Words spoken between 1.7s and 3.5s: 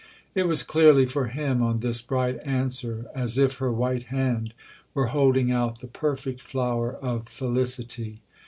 this bright answer, as